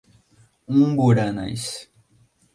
[0.69, 1.69] Umburanas